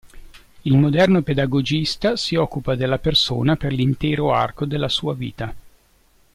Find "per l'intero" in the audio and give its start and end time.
3.55-4.33